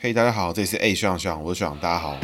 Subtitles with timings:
[0.00, 2.16] 嘿，大家好，这里是 A 学长学长，我是学长，大家好。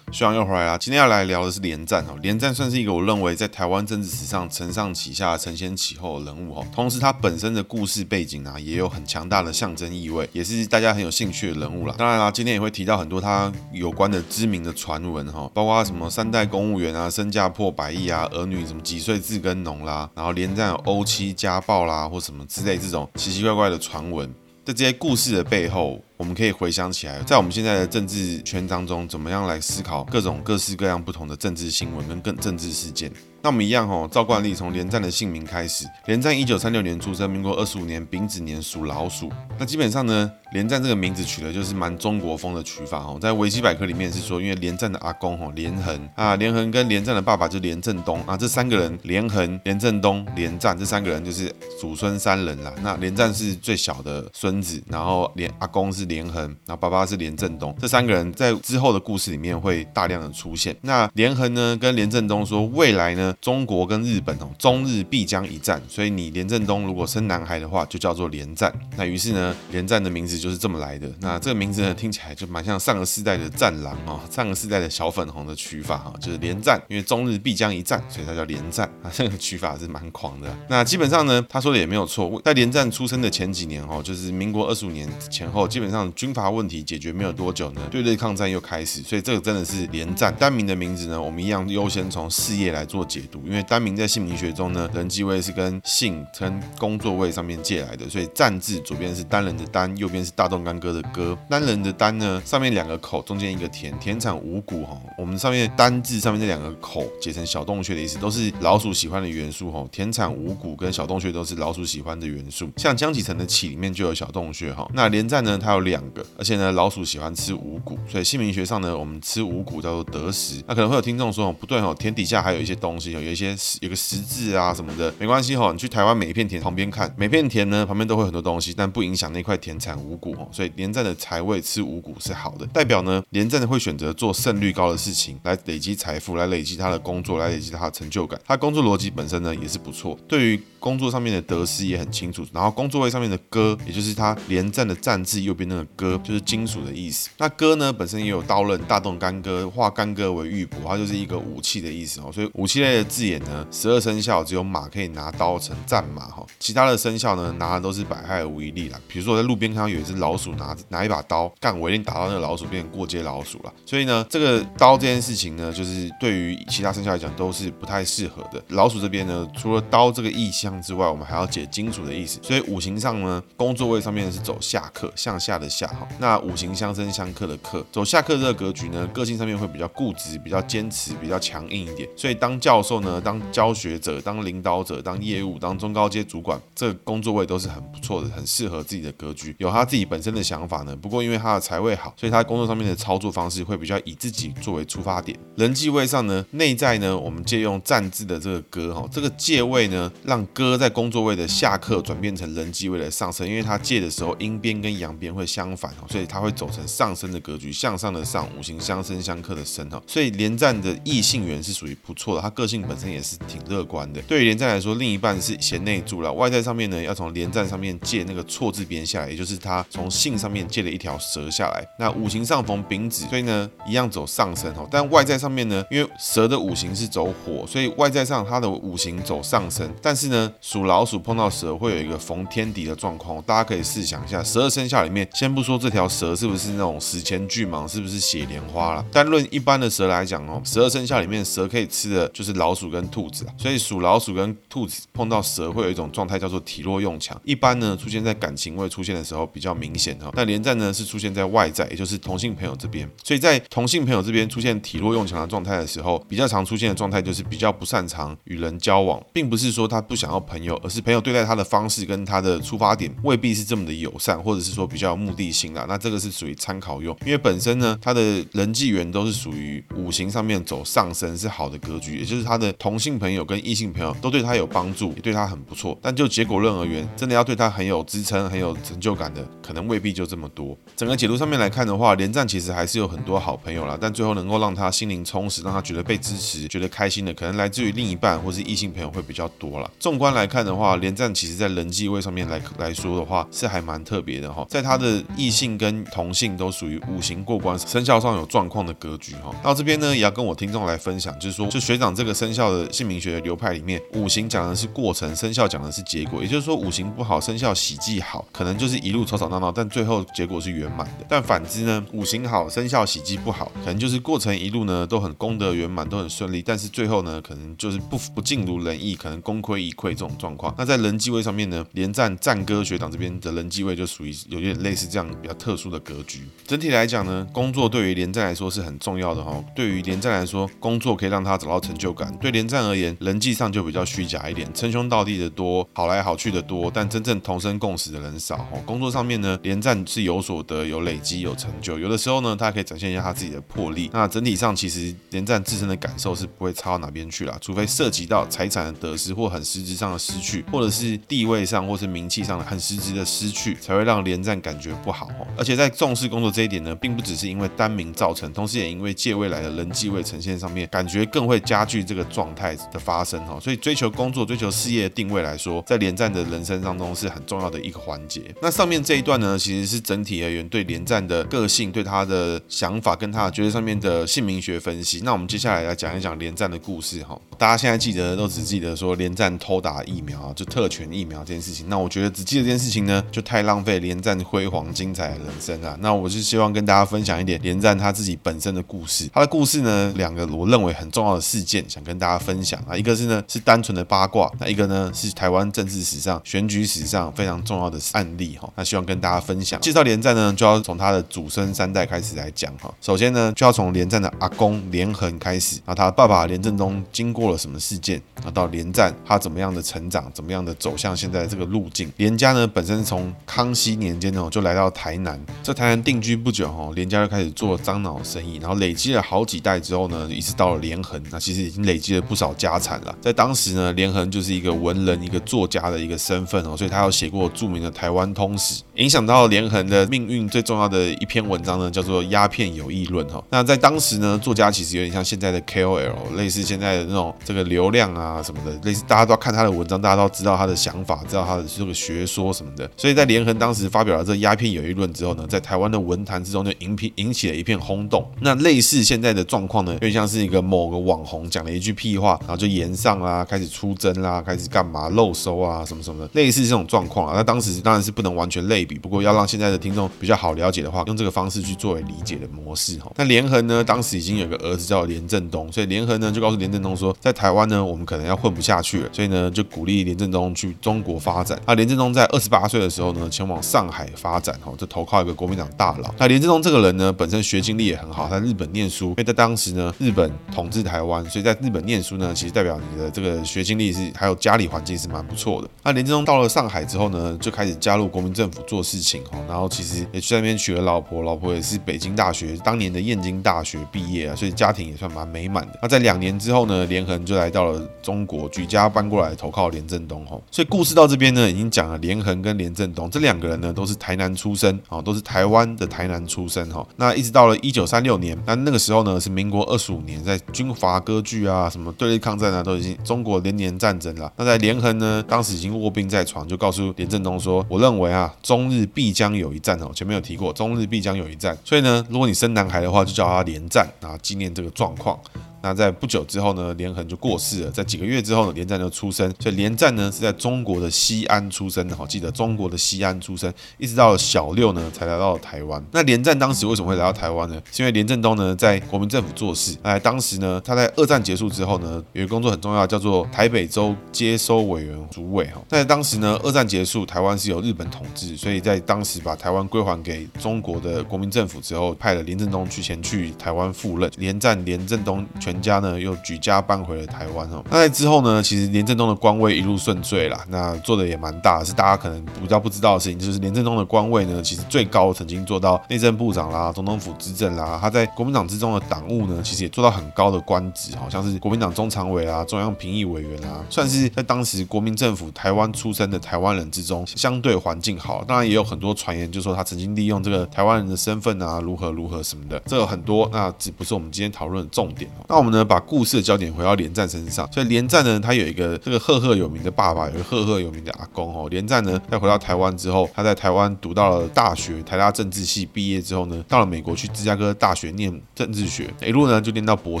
[0.14, 2.16] 学长又回来了，今天要来聊的是连战哦。
[2.22, 6.64] 连战算是一个我认为在台湾政治史上承上启下、承先启后的人物哦。
[6.72, 11.96] 同时，他本身的故事背景啊，也有很强大的象征意味，也是大家很有兴趣的人物啦。
[11.98, 24.32] 当然啦，今天也会提到很多他有关的知名的传闻哈，包括什么三代公务员啊，身价破百亿啊，儿女什么几岁自耕农啦，然后连战有欧妻家暴啦，或什么之类这种奇奇怪怪的传闻。
[24.64, 33.12] 在这些故事的背后，我们可以回想起来，在我们现在的政治圈当中，怎么样来思考各种各式各样不同的政治新闻跟更政治事件。
[33.44, 35.84] 那我们一样哦，照惯例从连战的姓名开始。
[36.06, 39.30] 连战一九三六年出生，民国二十五年丙子年属老鼠。
[39.58, 43.18] 那基本上呢，连战这个名字取的就是蛮中国风的取法哦。
[43.20, 52.72] 在维基百科里面是说，因为连战的阿公哦连横啊，连横跟连战的爸爸就连振东啊，这三个人连横、连振东、连战这三个人就是祖孙三人啦。
[52.82, 60.74] 那连战是最小的孙子，然后连阿公是连横，然后爸爸是连振东，这三个人在之后的故事里面会大量的出现。
[60.80, 63.33] 那连横呢跟连振东说，未来呢。
[63.40, 68.72] 中国跟日本哦，中日必将一战，所以你连震东如果生男孩的话，就叫做连战。
[68.96, 71.10] 那于是呢，连战的名字就是这么来的。
[71.20, 79.10] 那这个名字呢，听起来就蛮像上个世代的战狼哦，上个世代的小粉红的取法哈，就是连战，因为中日必将一战，所以他叫连战啊。
[79.12, 80.56] 这个取法是蛮狂的。
[80.68, 82.40] 那基本上呢，他说的也没有错。
[82.44, 90.34] 在连战出生的前几年哦，就是民国二十五年前后，基本上军阀问题解决没有多久呢，对日抗战又开始，所以这个真的是连战。
[90.38, 93.42] 单名的名字呢，我们一样优先从事业来做解读。
[93.46, 101.36] 因为单名在姓名学中呢，人际位是跟姓跟工作位上面借来的，所以战字左边是单人的单，右边是大动干戈的戈。
[101.48, 104.98] 单人的单呢，上面两个口，中间一个田，田产五谷哈。
[105.18, 109.86] 我们上面单字上面这两个口解成小洞穴的意思，都是老鼠喜欢的元素哈。
[109.90, 112.70] 田产五谷跟小洞穴都是老鼠喜欢的元素。
[112.76, 114.88] 像江启臣的启里面就有小洞穴哈。
[114.94, 120.62] 那连战呢，它有两个，而且呢，老鼠喜欢吃五谷，所以姓名学上呢，我们吃五谷叫做得食。
[120.66, 123.56] 那可能会有听众说哦，不对哦，田底下还有一些东西，有一些。
[123.80, 125.70] 有个十字啊什么的，没关系哈。
[125.72, 130.48] 你去台湾每一片田旁边看，每片田呢旁边都会很多东西，但不影响那块田产五谷哦。
[130.50, 138.40] 所以连战的财位吃五谷是好的，代表呢连战会选择做胜率高的事情来累积财富，来累积他的工作，来累积他的成就感。
[138.46, 142.44] 他工作逻辑本身呢也是不错，对于工作上面的得失也很清楚。
[142.52, 147.30] 然后工作位上面的戈，也就是他连战的战字右边那个戈，就是金属的意思。
[147.38, 152.30] 那戈呢本身也有刀刃，大动干戈，化干戈为玉帛，它就是一个武器的意思哦。
[152.30, 153.66] 所以武器类的字眼呢。
[153.70, 159.00] 十二生肖只有马可以拿刀成战马哈，其他的生肖呢拿的都是百害无一利啦。
[159.08, 163.72] 比如说我在路边看到有一只老鼠拿拿一把刀，干我一定打到那个老鼠，变成过街老鼠了。
[163.86, 168.62] 所以呢，这个刀这件事情呢，就是对于其他生肖来讲都是不太适合的。
[168.68, 172.38] 老鼠这边呢，除了刀这个意象之外，我们还要解金属的意思。
[172.42, 176.06] 所以五行上呢，工作位上面是走下克，向下的下哈。
[176.18, 182.08] 那五行相生相克的克，走下克这个格局呢，个性上面会比较固执，比较坚持，比较强硬一点。
[182.16, 190.96] 所以当教授呢，当教学者、当领导者、当业务、当中高阶主管，这个工作位都是很不错的，很适合自己的格局，有他自己本身的想法呢。
[190.96, 195.38] 不过因为他的财位好，所以他工作上面的操作方式会比较以自己作为出发点。
[195.56, 210.02] 人际位上呢，内在呢，我们借用战字的这个歌哈，这个借位呢，让歌戈在工作位的下克转变成人际位的上升，因为他借的时候阴边跟阳边会相反，所以他会走成上升的格局，向上的上，五行相生相克的生哈。
[210.06, 213.84] 所以连战的异性缘是属于不错的，他个性本身也是挺乐。
[213.84, 216.32] 观的，对于连战来说，另一半是贤内助了。
[216.32, 221.86] 外在上面呢，要从连战上面借那个错字边下来，也就是他从性上面借了一条蛇下来。
[221.98, 224.88] 那五行上逢丙子，所以呢，一样走上升哦。
[224.90, 229.86] 但外在上面呢，因为蛇的五行是走火，所以外在上它的五行走上升。
[230.00, 233.40] 但是呢，属老鼠碰到蛇会有一个逢天敌的状况。
[233.42, 243.74] 大家可以试想一下，十二生肖里面，先不说这条蛇是不是那种史前巨蟒，是不是血莲花了，但论一般的蛇来讲哦，十二生肖里面蛇可以吃的就是老鼠跟兔子啊，所以。
[243.84, 250.30] 属老鼠跟兔子碰到蛇会有一种状态叫做体弱用强，一般呢出现在感情位出现的时候比较明显哈。
[250.32, 265.84] 那连战呢是出现在外在，也就是同性朋友这边，所以在同性朋友这边出现体弱用强的状态的时候，比较常出现的状态就是比较不擅长与人交往，并不是说他不想朋友，而是朋友对待他的方式跟他的出发点未必是这么的友善，或者是说比较有目的性啦。
[265.88, 275.98] 那这个是属于参考用，因为本身呢他的人际缘都是属于五行上面走上升是好的格局，也就是他的同性朋友跟异性朋友都对他有帮助，也对他很不错。
[276.00, 280.76] 但就结果论而言，真的要对他很有支撑、很有成就感的，可能未必就这么多。
[280.96, 289.90] 整个解读上面来看的话，连战其实还是有很多好朋友啦，但最后能够让他心灵充实，让他觉得被支持、觉得开心的，可能来自于另一半或是异性朋友会比较多啦。
[289.98, 299.54] 纵观观来看的话，连战其实在人际位上面来来说的话，是还蛮特别的哈，在他的异性跟同性都属于五行过关、生肖上有状况的格局哈。
[299.62, 306.40] 到这边呢，也要跟我听众来分享，就是说，就学长这个生肖的姓名学流派里面，五行讲的是过程，生肖讲的是结果。
[306.40, 311.26] 也就是说，五行不好，生肖喜忌好，可能就是一路吵吵闹闹，但最后结果是圆满的。
[311.28, 320.74] 但反之呢，五行好，生肖喜忌不好，可能就是过程一路呢都很功德圆满，都很顺利，但是最后呢，可能就是不不尽如人意，可能功亏一篑这种状况。
[320.78, 326.42] 那在人际位上面呢，连战战歌学长这边的人际位就属于有点类似这样比较特殊的格局。
[326.66, 329.62] 整体来讲呢，工作对于连战来说是很重要的哈。
[329.74, 332.34] 对于连战来说，工作可以让他找到成就感。
[332.38, 338.66] 对连战而言，人际上就比较虚假一点，称兄道弟的多，好来好去的多，但真正同生共死的人少。
[338.84, 341.98] 工作上面呢，连战是有所得、有累积、有成就。
[341.98, 344.10] 有的时候呢，他可以展现一下他自己的魄力。
[344.12, 355.28] 那整体上，其实连战自身的感受是不会差到哪边去啦，除非涉及到财产的得失或很实质上的失去，或者是地位上或是名气上的很实质的失去，才会让连战感觉不好。
[355.56, 363.58] 而且在重视工作这一点呢，并不只是因为单名造成，同时也因为借未来的人际位呈现上面，感觉更会加剧这个状态的发生哈。
[363.60, 368.42] 所以追求工作、追求事业的定位来说，在连战的人生当中是很重要的一个环节。
[368.60, 375.20] 那上面这一段呢，其实是整体而言对连战的个性、对他的想法跟他的角色上面的姓名学分析。
[375.24, 377.38] 那我们接下来来讲一讲连战的故事哈。
[377.56, 381.88] 大家现在记得都只记得说连战偷打打疫苗，就特权疫苗这件事情。
[381.88, 385.96] 那我觉得只记得这件事情呢，就太浪费连战辉煌精彩的人生了。
[386.00, 389.30] 那我是希望跟大家分享一点连战他自己本身的故事。
[389.32, 392.96] 他的故事呢，两个我认为很重要的事件，想跟大家分享啊。
[392.96, 398.68] 一个是呢是单纯的八卦，那一个呢是台湾政治史上选举史上非常重要的案例哈。
[398.74, 399.80] 那希望跟大家分享。
[399.80, 402.92] 介绍连战呢，就要从他的祖孙三代开始来讲哈。
[403.00, 408.50] 首先呢，就要从连战的阿公连横开始啊，他爸爸连震东经过了什么事件啊？
[408.50, 412.10] 到连战他怎么样的成长，怎么样的走向现在这个路径？
[412.16, 423.14] 连家呢本身从康熙年间呢就来到台南，在台南定居不久哈，连家就开始做樟脑生意，然后累积了好几代之后呢，一直到了连横，那其实已经累积了不少家产了。
[423.20, 433.42] 在当时呢，连横就是一个文人、一个作家的一个身份哦，所以他有写过著名的《台湾通史》，影响到连横的命运最重要的一篇文章呢，叫做《鸦片有益论》哈。
[433.50, 442.88] 那在当时呢，作家其实有点像现在的 KOL，类似现在的那种这个流量啊什么的，类似大家都要看他的文章，大家都知道他的想法，知道他的这个学说什么的。
[442.96, 448.26] 所以在连恒当时发表了这《鸦片有益论》之后呢，在台湾的文坛之中就引起引起了一片轰动。
[448.40, 457.34] 那类似现在的状况呢，就像是一个某个网红讲了一句屁话，然后就炎上啦，开始出征啦，开始干嘛漏收啊什么什么的，类似这种状况啊。
[457.36, 463.10] 那当时当然是不能完全类比，不过要让现在的听众比较好了解的话，用这个方式去作为理解的模式哈。
[463.16, 471.60] 那连恒呢，当时已经有个儿子叫连振东，所以连恒呢就告诉连振东说，在台湾呢，我们可能要混不下去了，所以呢就鼓励连振东去中国发展。
[471.66, 476.14] 那连振东在二十八岁的时候呢，前往上海发展哈，就投靠一个国民党大佬。
[476.18, 485.68] 那连振东这个人呢，本身学经历也很好，在日本念书，因为在当时呢，日本统治台湾，所以在日本念书呢，其实代表你的这个学经历是还有家里环境是蛮不错的。
[485.82, 495.78] 那连振东到了上海之后呢，就开始加入国民政府做事情哈，然后其实也去那边娶了老婆，老婆也是北京大学当年的燕京大学毕业啊，所以家庭也算蛮美满的。
[495.82, 500.40] 那在两年之后呢，连横就来到了中国，举家搬过来投靠连振东哈。
[500.50, 506.86] 所以故事到这边呢，已经讲了连横跟连振东这两个人呢，都是台南出生啊，都是台湾的台南出生哈。
[506.96, 514.32] 那一直到了一九三六年，那那个时候呢是民国二十五年，在军阀割据啊，什么对日抗战啊，都已经中国连年战争了。
[514.36, 521.56] 那在连横呢，当时已经卧病在床，就告诉连振东说：“我认为啊，中日必将有一战哦。”前面有提过，中日必将有一战。
[521.64, 525.18] 所以呢，如果你生男孩的话，就叫他连战啊，纪念这个状况。
[525.64, 527.70] 那在不久之后呢，连横就过世了。
[527.70, 529.26] 在几个月之后呢，连战就出生。
[529.40, 535.82] 所以连战呢是在中国的西安出生的，好，记得中国的西安出生，一直到小六呢才来到了台湾。
[535.90, 537.58] 那连战当时为什么会来到台湾呢？
[537.72, 539.74] 是因为连振东呢在国民政府做事。
[539.80, 545.62] 哎，当时呢他在二战结束之后呢，有一个工作很重要，叫做台北州接收委员主委哈。
[545.66, 554.10] 在当时呢，二战结束，台湾是由日本统治，所以在当时把台湾归还给中国的国民政府之后，派了连振东去前去台湾赴任。
[554.18, 557.62] 连战、连振东全全家呢又举家搬回了台湾哦。
[557.70, 567.78] 那在之后呢，其实连振东的官位一路顺遂啦，那做的也蛮大，是大家可能比较不知道的事情，就是连振东的官位呢，其实最高曾经做到内政部长啦、总统府资政啦。
[567.80, 578.24] 他在国民党之中的党务呢，其实也做到很高的官职，好像是国民党中常委啊、中央评议委员啊，算是在当时国民政府台湾出生的台湾人之中相对环境好。
[578.26, 585.10] 当然也有很多传言，就说他曾经利用这个台湾人的身份啊，如何如何什么的，这有很多，那只不是我们今天讨论的重点。
[585.28, 587.46] 那我我们呢，把故事的焦点回到连战身上。
[587.52, 591.46] 所以连战呢，他有一个这个赫赫有名的爸爸，有一个赫赫有名的阿公哦。
[591.50, 600.00] 连战呢，在回到台湾之后，他在台湾读到了大学，台大政治系毕业之后呢，到了美国去芝加哥大学念政治学，一路呢就念到博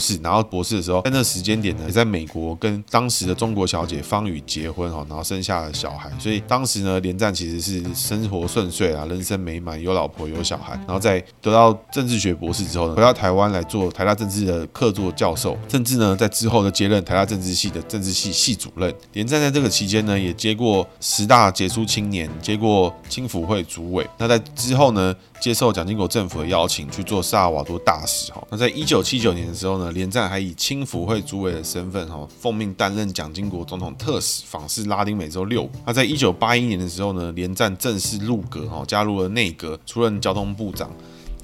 [0.00, 0.18] 士。
[0.22, 6.10] 拿到博士的时候，在那时间点呢，也在美国跟当时的中国小姐方宇结婚哦，然后生下了小孩。
[6.18, 10.74] 所以当时呢，连战其实是生活顺遂啊，人生美满，有老婆有小孩。
[10.86, 18.94] 然后在得到政治学博士之后呢，回到台湾来做台大政治的客座教授，甚至呢，在之后的接任台大政治系的政治系系主任。
[19.12, 24.06] 连战在这个期间呢，也接过十大杰出青年，接过青辅会主委。
[24.18, 28.32] 那在之后呢，接受蒋经国政府的邀请去做萨尔瓦多大使。
[28.32, 35.70] 哈，那在一九七九年的时候呢，连战还以青辅会主委的身份，哈，奉命担任蒋经国总统特使，访视拉丁美洲六国。
[35.86, 40.90] 那在一九八一年的时候呢，连战正式入阁，哈，加入了内阁，出任交通部长。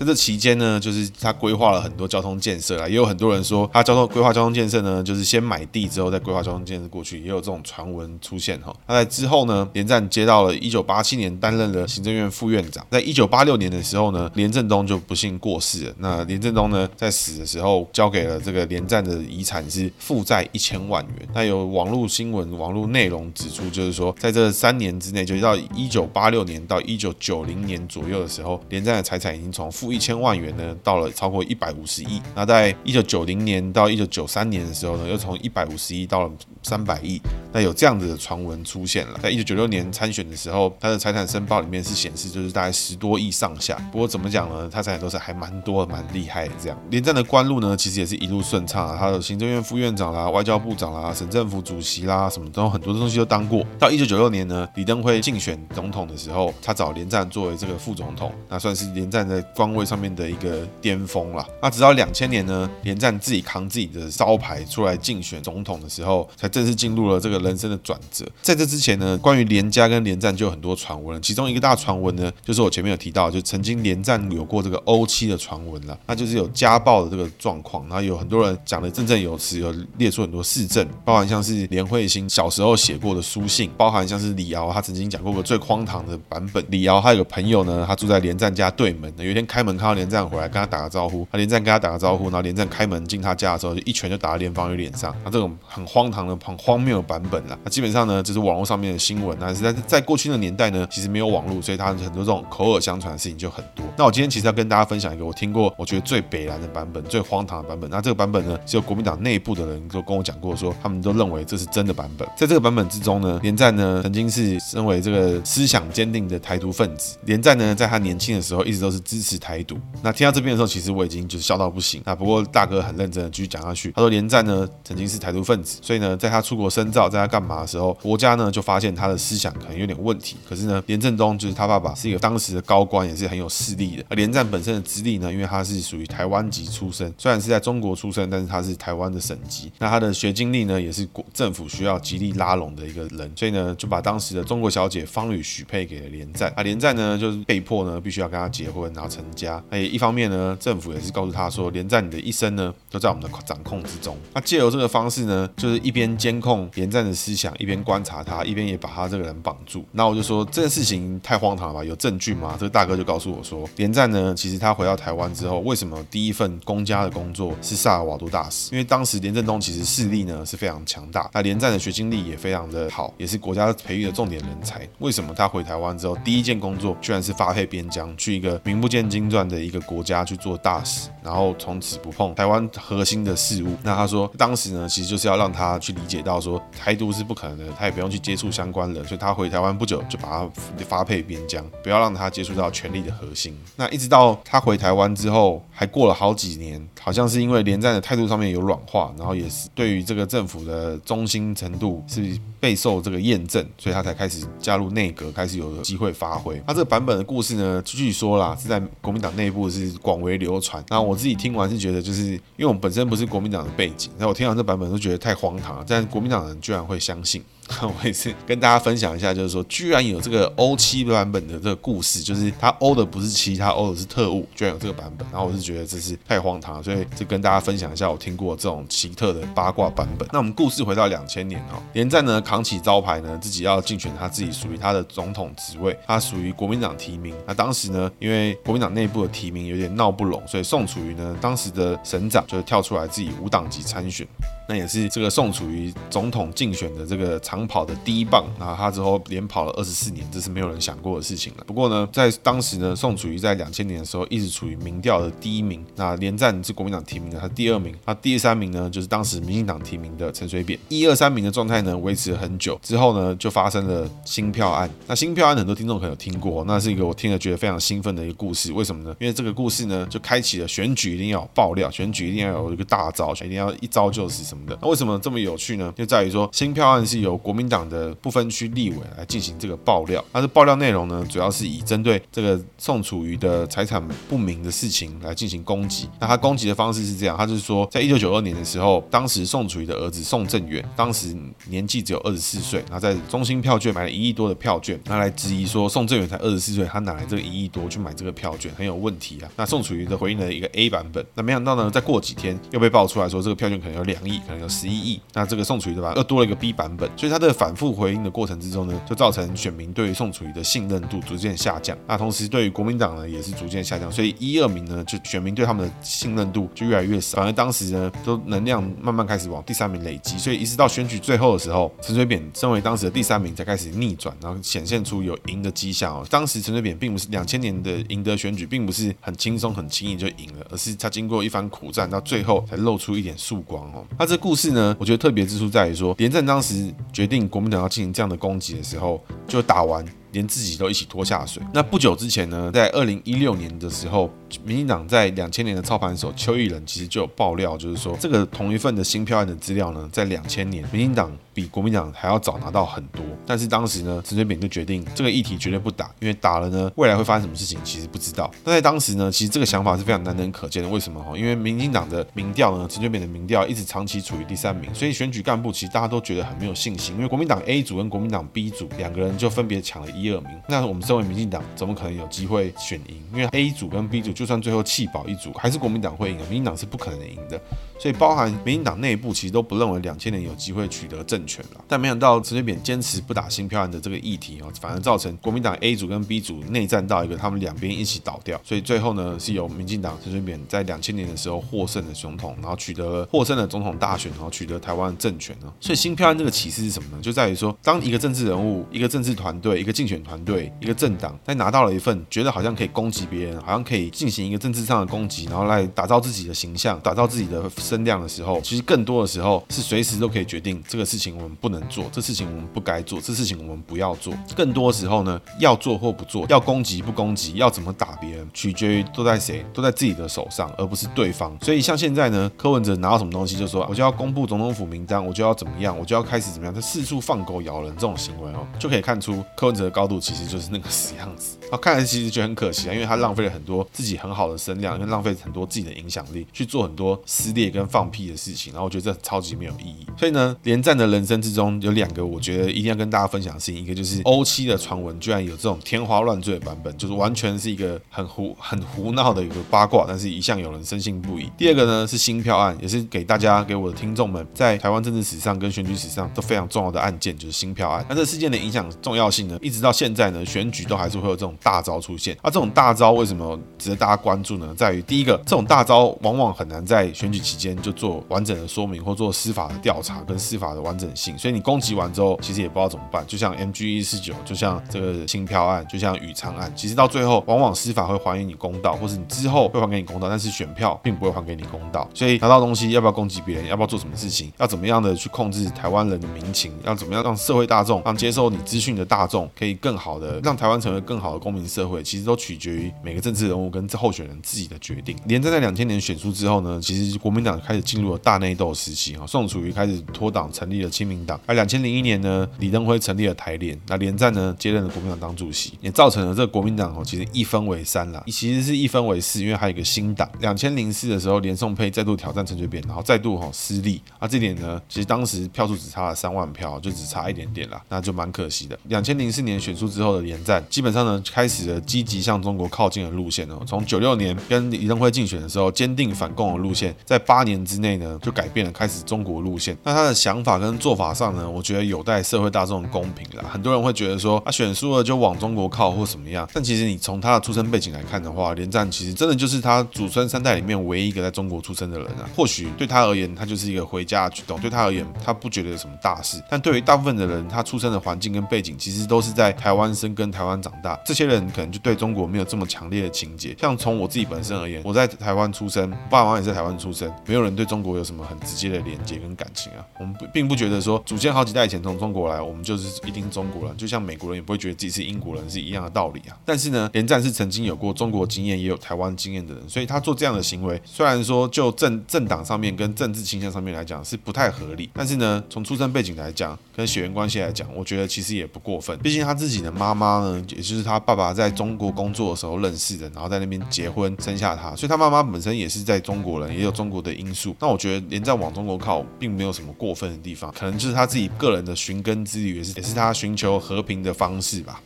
[0.01, 8.75] 在这期间呢，就是他规划了很多交通建设啦，也有很多人说他交通规划交通建设呢，就是先买地之后再规划交通建设过去，也有这种传闻出现哈。
[8.87, 15.95] 那在之后呢，连战接到了一九八七年担任了行政院副院长，在一九八六年的时候呢，连振东就不幸过世了。
[15.99, 21.29] 那连振东呢，在死的时候交给了这个连战的遗产是负债一千万元。
[21.35, 32.21] 那有网络新闻、网络内容指出，就是说在这三年之内，就到一九八六年到一九九零年左右的时候，连战的财产已经从负一千万元呢，到了超过一百五十亿。
[32.35, 36.33] 那在一九九零年到一九九三年的时候呢，又从一百五十亿到了
[36.63, 37.21] 三百亿。
[37.53, 39.19] 那有这样子的传闻出现了。
[39.23, 43.77] 在一九九六年参选的时候，他的财产申报里面是显示就是大概十多亿上下。
[43.91, 44.69] 不过怎么讲呢？
[44.73, 46.55] 他财产都是还蛮多、蛮厉害的。
[46.63, 48.97] 这样连战的官路呢，其实也是一路顺畅啊。
[48.99, 53.65] 他的行政院副院长啦、外交部长啦、省政府主席啦，什么都很多的东西都当过。
[53.79, 59.41] 到一九九六年呢，李登辉竞选总统的时候，他找连战作为这个副总统，那算是连战在
[59.75, 60.31] 位上面的。
[60.31, 61.45] 一个巅峰了。
[61.61, 68.25] 那直到两千年呢，连战自己扛自己的招牌出来竞选总统的时候，才正式进入了这个人生的转折。
[68.41, 71.21] 在这之前呢，关于连家跟连战就有很多传闻。
[71.21, 77.83] 其中一个大传闻呢，就是我前面有提到，就曾经连战有过这个欧妻的传闻了，那就是有家暴的这个状况。
[77.89, 86.65] 然后有很多人讲的振振有词，有列出很多事证，包含像是连惠欣小时候写过的书信，包含像是李敖他曾经讲过个最荒唐的版本。
[86.69, 90.11] 李敖他有个朋友呢，他住在连战家对门，有一天开门看到连。
[90.11, 95.15] 战回来跟他打个招呼，他连战跟他打个招呼，然后连战开门进他家的时候，就一拳就打到连方宇脸上。
[95.25, 99.39] 那这种很荒唐的、很荒谬的版本啦，那基本上呢，就是网络上面的新闻。
[99.41, 103.87] 但是在在过去的年代呢，其实没有网络，所以他很多这种口耳相传的事情就很多。
[103.97, 107.89] 那我今天其实要跟大家分享一个我听过我觉得最北蓝的版本，最荒唐的版本。
[107.89, 112.29] 那这个版本呢，只有国民党内部的人都跟我讲过说，说他们都认为这是真的版本。
[112.37, 117.17] 在这个版本之中呢，连战呢曾经是身为这个思想坚定的台独分子。
[117.27, 119.77] 连战呢，在他年轻的时候一直都是支持台台独。
[120.03, 122.01] 那听到这边的时候，其实我已经就是笑到不行。
[122.05, 123.91] 那不过大哥很认真的继续讲下去。
[123.93, 130.37] 他说连战呢曾经是台独分子，所以呢在他出国深造，在他干嘛的时候，国家呢就发现他的思想可能有点问题。
[130.49, 134.05] 可是呢连振东就是他爸爸是一个当时的高官，也是很有势力的。
[134.09, 139.73] 而连战本身的资历呢，因为他是属于台湾籍出身，虽然是在中国出生，但是他是台湾的省籍。
[139.79, 146.53] 那他的学经历呢也是国政府需要极力拉拢的一个人，所以呢就把当时的中国小姐方宇许配给了连战。
[146.57, 149.63] 啊连战呢就是被迫呢必须要跟他结婚，然后成家。
[149.71, 150.57] 那一方面呢。
[150.61, 154.17] 政府也是告诉他说，连战你的一生呢，都在我们的掌控之中。
[154.35, 159.85] 那借由这个方式呢，就是一边监控连战的思想，一边观察他，一边也把他这个人绑住。
[159.93, 161.85] 那我就说这件事情太荒唐了吧？
[161.85, 162.57] 有证据吗？
[162.59, 168.71] 这个大哥就告诉我说，连战呢，其实他回到台湾之后，为什么第一份公家的工作是萨尔瓦多大使？
[168.73, 174.87] 因为当时连震东其实势力呢是非常强大，那连战的学经历也非常的好，也是国家培育的重点人才。
[174.99, 181.09] 为什么他回台湾之后，第一件工作居然是发配边疆，去一个名不见经传的一个国家去做大使？
[181.23, 183.77] 然后从此不碰台湾核心的事物。
[183.83, 190.51] 那他说，当时呢，其实就是要让他去理解到说，台独是不可能的，他也不用去接触相关人，所以他回台湾不久就把他
[190.89, 193.57] 发配边疆，不要让他接触到权力的核心。
[193.77, 206.61] 那一直到他回台湾之后，还过了好几年，好像是因为连战的态度上面有软化，然后也是对于这个政府的忠心程度是备受这个验证，所以他才开始加入内阁，开始有机会发挥。
[206.67, 210.85] 他这个版本的故事呢，据说啦是在国民党内部是广为流传。
[210.89, 215.85] 那我自己听完是觉得，就是因为我们本身不是国民党的背景，那我听完这版本都觉得太荒唐了。
[215.87, 217.43] 但国民党人居然会相信。
[217.83, 225.27] 我也是跟大家分享一下，就是说，居然有这个欧七版本的这个故事，就是他欧的不是七，他欧的是特务，居然有这个版本。
[225.31, 230.29] 然后我是觉得这是太荒唐了，所以就跟大家分享一下我听过这种奇特的八卦版本。
[230.33, 237.35] 那我们故事回到两千年哦，连战呢扛起招牌呢，自己要竞选他自己属于他的总统职位，他属于国民党提名。
[237.47, 244.27] 那当时呢，因为国民党内部的提名有点闹不拢，所以宋楚瑜呢，当时的省长就跳出来自己无党籍参选。
[244.71, 251.65] 那也是这个宋楚瑜总统竞选的这个长跑的第一棒，然后他之后连跑了二十四年，这是没有人想过的事情了。
[251.67, 255.85] 不过呢，在当时呢，宋楚瑜在两千年的时候一直处于民调的第一名。
[255.97, 257.93] 那连战是国民党提名的，他第二名。
[258.07, 260.79] 那第三名呢，就是当时民进党提名的陈水扁。
[260.89, 262.79] 一二三名的状态呢，维持了很久。
[262.81, 264.89] 之后呢，就发生了新票案。
[265.09, 268.73] 那新票案很多听众可能有听过，那是一个我听了觉得非常兴奋的一个故事。
[268.73, 269.17] 为什么呢？
[269.19, 274.60] 因为这个故事呢，就开启了选举一定要有爆料，选举一定要有一个大招，一定要一招就是什么。
[274.81, 275.93] 那为什么这么有趣呢？
[275.97, 280.25] 就在于说，新票案是由国民党的不分区立委来进行这个爆料。
[280.33, 286.09] 它的爆料内容呢，主要是以针对这个宋楚瑜的财产不明的事情来进行攻击。
[286.19, 291.37] 那他攻击的方式是这样，他就是说，在一九九二年的时候，当时宋楚瑜的儿子宋正元，当时
[291.69, 299.51] 年纪只有二十四岁，然后在中心票券买了一亿多的票券，他来质疑说，宋正元才二十四岁，他哪来这个一亿多去买这个票券，很有问题啊。
[299.57, 304.91] 那宋楚瑜的回应了一个 A 版本，那没想到呢，再过几天又被爆出来说，这个票券可能有两亿，可能有十。
[304.91, 306.13] 一亿，那这个宋楚瑜对吧？
[306.17, 311.97] 又多了一个 B 版本，所以他的反复回应的过程之中呢，就造成选民对于宋楚瑜的信任度逐渐下降。
[312.09, 314.11] 那同时对于国民党呢，也是逐渐下降。
[314.11, 317.37] 所以一二名呢，就选民对他们的信任度就越来越少。
[317.37, 320.37] 反而当时呢，都能量慢慢开始往第三名累积。
[320.39, 326.27] 所以一直到选举最后的时候，陈水扁身为当时的第三名，才开始逆转，然后显现出有赢的迹象哦。
[326.29, 334.05] 当时陈水扁并不是两千年的赢得选举，并不是很轻松、很轻易就赢了，而是他经过一番苦战，到最后才露出一点曙光哦。
[334.19, 334.97] 那这故事呢？
[334.97, 340.05] 我觉得特别之处在于说，连战当时决定国民党要进行这样的攻击的时候，就打完。
[340.33, 341.63] 连自己都一起拖下水。
[341.73, 344.31] 那不久之前呢，在二零一六年的时候，
[344.65, 353.23] 民进党在两千年的操盘手邱义仁其实就有爆料，就是说这个同一份的新票案的资料呢，在两千年民进党比国民党还要早拿到很多。
[353.47, 358.51] 但是当时呢，陈水扁就决定这个议题绝对不打，因为打了呢，未来会发生什么事情其实不知道。
[358.65, 360.89] 那在当时呢，其实这个想法是非常难能可贵的。
[360.89, 361.21] 为什么？
[361.23, 370.51] 哈，因为民进党的民调呢，陈水扁的民调一直长期处于第三名，所以选举干部其实大家都觉得很没有信心，因为国民党 A 组跟国民党 B 组两个人就分别抢了一第二名。
[370.69, 373.17] 那我们身为民进党，怎么可能有机会选赢？
[373.33, 376.45] 因为 A 组跟 B 组，就算最后弃保一组，还是国民党会赢的。
[376.45, 377.61] 民进党是不可能赢的。
[377.99, 381.85] 所以，包含民进党内部其实都不认为两千年有机会取得政权了。
[381.87, 388.59] 但没想到陈水扁坚持不打新票案的这个议题哦，反而造成国民党 A 组跟 B 组内战到一个他们两边一起倒掉。
[388.65, 395.71] 所以最后呢，是由民进党陈水扁在两千年的时候获胜的总统，然后取得获胜的总统大选，然后取得台湾政权哦。
[395.79, 397.23] 所以新票案这个启示是什么呢？
[397.23, 408.61] 就在于说，当一个政治人物、一个政治团队、一个竞选团队、一个政党在拿到了一份觉得好像可以攻击别人，好像可以进行一个政治上的攻击，然后来打造自己的形象、打造自己的声量的时候。
[408.63, 414.35] 其实更多的时候是随时都可以决定这个事情我们不能做，这事情我们不该做，这事情我们不要做。
[414.57, 421.57] 更多时候呢，要做或不做，要攻击不攻击，要怎么打别人，取决于都在谁，都在自己的手上，而不是对方。
[421.63, 431.59] 所以像现在呢，柯文哲拿到什么东西就说，我就要公布总统府名单，我就要怎么样，我就要开始怎么样，他四处放狗咬人这种行为哦，就可以看出柯文哲的高度其实就是那个死样子。
[431.71, 438.73] 啊，看来其实觉得很可惜啊，因为他浪费了很多自己很好的声量，因为浪费很多自己的影响力去做很多撕裂跟放屁的事情。
[438.73, 451.49] 然后我觉得这超级没有意义，所以呢，连战的人生之中有两个我觉得一定要跟大家分享的事情，一个就是欧七的传闻居然有这种天花乱坠的版本，就是完全是一个很胡很胡闹的一个八卦，但是一向有人深信不疑。
[451.59, 458.05] 第二个呢是新票案，也是给大家给我的听众们在台湾政治史上跟选举史上都非常重要的案件，就是新票案。
[458.09, 462.37] 那这事件的影响重要性呢，一直到到现在呢，选举都还是会有这种大招出现。
[462.45, 464.73] 那这种大招为什么值得大家关注呢？
[464.77, 473.27] 在于第一个，这种大招往往很难在选举期间就做完整的说明或做司法的调查跟司法的完整性，所以你攻击完之后，其实也不知道怎么办。
[473.27, 482.09] 就像 MG 一四九，就像这个新票案，就像宇昌案，其实到最后，往往司法会还给你公道，或是你之后会还给你公道，但是选票并不会还给你公道。
[482.15, 495.17] 所以拿到东西要不要攻击别人，要不要做什么事情，要怎么样的去控制台湾人的民情，要怎么样让社会大众，让接受你资讯的大众可以更好的让台湾成为更好的公民社会，其实都取决于每个政治人物跟候选人自己的决定。
[495.27, 510.29] 连战在两千年选出之后呢，其实国民党开始进入了大内斗时期哈，宋楚瑜开始脱党成立了亲民党，而两千零一年呢，李登辉成立了台联，那连战呢接任了国民党当主席，也造成了这个国民党哦其实一分为三啦，其实是一分为四，因为还有一个新党。
[510.41, 518.79] 两千零四的时候，连宋配再度挑战陈水扁，然后再度哈失利啊，这点呢其实当时票数只差了三万票，就只差一点点啦，那就蛮可惜的。
[518.85, 529.77] 两千零四年选选出之后的连战，基本上呢开始了积极向中国靠近的路线哦，从九六年跟李登辉竞选的时候坚定反共的路线，在八年之内呢就改变了，开始中国路线。
[529.85, 533.45] 那他的想法跟做法上呢，我觉得有待社会大众的公平啦。
[533.49, 542.29] 很多人会觉得说，他、啊、选输了就往中国靠或什么样，但其实你从他的出生背景来看的话，连战其实真的就是他祖孙三代里面唯一一个在中国出生的人啊。
[542.35, 546.43] 或许对他而言，他就是一个回家的举动，对他而言，他不觉得有什么大事。
[546.51, 553.55] 但对于大部分的人，他出生的环境跟背景其实都是在台湾生跟台湾长大，这些人可能就对中国没有这么强烈的情结。
[553.59, 559.85] 像从我自己本身而言，我在台湾出生，爸爸妈妈也在台湾出生，没有人对中国有什么很直接的连接跟感情啊。
[559.99, 566.37] 我们并不觉得说祖先好几代以前从中国来，我们就是一定是中国人，就像美国人也不会觉得自己是英国人是一样的道理啊。
[566.45, 578.99] 但是呢，连战是曾经有过中国经验，也有台湾经验的人，所以他做这样的行为，虽然说就政政党上面跟政治倾向上面来讲是不太合理，但是呢，从出生背景来讲，跟血缘关系来讲，我觉得其实也不过分。
[579.01, 587.57] 毕竟他自己的妈妈呢，也就是他爸爸在中国工作的时候认识的，然后在那边结婚生下他，所以他妈妈本身也是在中国人，也有中国的因素。
[587.59, 594.83] 那我觉得连在往中国靠，并没有什么过分的地方，可能就是他自己个人的寻根之旅，也是也是他寻求和平的方式吧。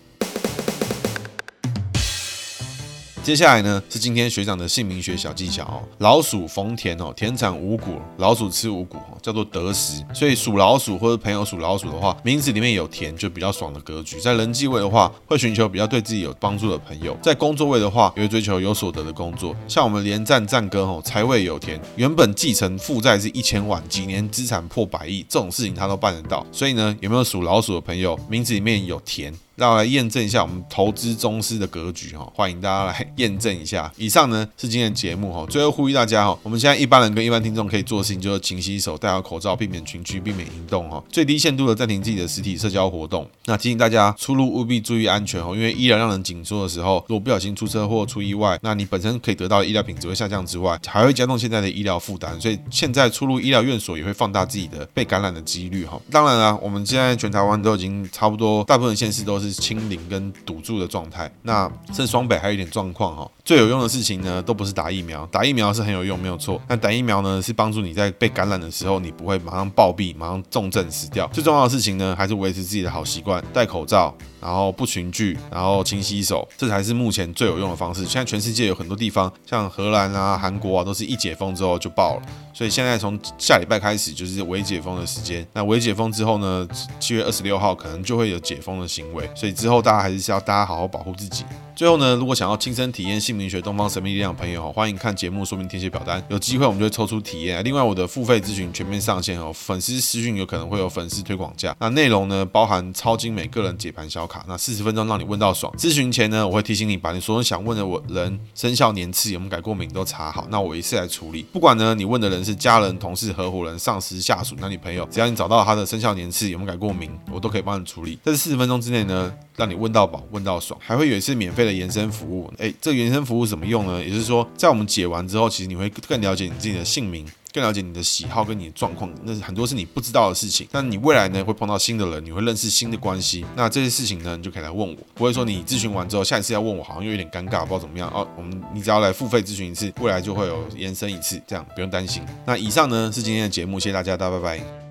[3.25, 5.81] 接下来呢，是今天学长的姓名学小技巧哦。
[5.97, 10.05] 老鼠逢田哦，田产五谷，老鼠吃五谷哦，叫做得食。
[10.13, 14.21] 所以属老鼠或者朋友属老鼠的话，名字里面有田就比较爽的格局。
[14.21, 17.17] 在人际位的话，会寻求比较对自己有帮助的朋友。
[17.23, 19.57] 在工作位的话，也会追求有所得的工作。
[19.67, 26.47] 像我们连战战哥哦，财位有田，原本继承负债是一千万，几年资产破百亿，这种事情他都办得到。
[26.53, 29.33] 所以呢，有没有属老鼠的朋友，名字里面有田？
[29.57, 33.91] 让我来验证一下我们投资宗师的格局哈，欢迎大家来验证一下。
[33.97, 43.29] 以上呢是今天的节目哈，最后呼吁大家哈，我们现在一般人跟一般听众可以做的事情就是勤洗手、戴好口罩、避免群聚、避免移动哈，最低限度的暂停自己的实体社交活动。
[43.45, 52.39] 那提醒大家出入务必注意安全哦，因为医疗让人紧缩的时候，如果不小心出车祸、出意外，那你本身可以得到的医疗品质会下降之外，还会加重现在的医疗负担。
[52.41, 56.01] 所以现在出入医疗院所也会放大自己的被感染的几率哈。
[56.11, 63.31] 当然啦，我们现在全台湾都已经差不多，大部分县市都是是清零跟堵住的状态，那剩双北还有一点状况哈。
[63.45, 66.59] 最有用的事情呢，都不是打疫苗，打疫苗是很有用，没有错。
[66.67, 71.29] 但打疫苗呢，是帮助你在被感染的时候，你不会马上暴毙，马上重症死掉。
[71.31, 78.07] 最重要的事情呢，还是维持自己的好习惯，戴口罩，然后不群聚，然后勤洗手，这才是目前最有用的方式。
[78.07, 82.23] 现在全世界有很多地方，像荷兰啊、韩国啊，都是一解封之后就爆了。
[82.55, 85.47] 所以现在从下礼拜开始就是微解封的时间。
[85.53, 86.67] 那微解封之后呢，
[86.99, 89.29] 七月二十六号可能就会有解封的行为。
[89.35, 91.45] 所以之后大家还是要大家好好保护自己。
[91.77, 97.65] 最后呢，如果想要亲身体验姓名学东方神秘力量的朋友，欢迎看节目说明填写表单，有机会我们就会抽出体验。
[97.65, 101.75] 另外，我的付费咨询全面上线哦，粉丝私讯有可能会有粉丝推广价。
[101.81, 105.73] 那内容呢，包含超精美个人解盘小卡，那四十分钟让你问到爽。
[105.77, 111.43] 咨询前呢，我会提醒你把你所有想问的我人生肖年次有没有改过名都查好，那我一次来处理。
[111.53, 118.15] 不管呢你问的人是家人、同事、合伙人、上司、下属、男女朋友，只要你找到他的生肖年次有没有改过名，我都可以帮你处理。
[118.23, 122.53] 在这四十分钟之内呢，让你问到饱，问到爽，还会有一次免费的延伸服务。
[122.59, 124.03] 哎，这个延伸服务怎么用呢？
[124.03, 129.11] 也就是说，在我们解完之后，其实你会更了解你自己的姓名，更了解你的喜好跟你的状况。
[129.25, 130.67] 那很多是你不知道的事情。
[130.71, 133.45] 但你未来呢，会碰到新的人，你会认识新的关系。
[133.57, 138.27] 那这些事情呢，你就可以来问我，不会说你咨询完之后，下一次要问我，好像又有点尴尬，不知道怎么样哦。
[138.37, 142.23] 我们你只要来付费咨询一次，未来就会有延伸一次，这样不用担心。
[142.47, 144.84] 那以上呢是今天的节目，谢谢大家，大家拜拜。